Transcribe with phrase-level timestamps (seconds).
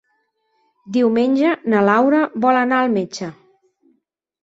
[0.95, 3.33] Diumenge na Laura vol anar al metge.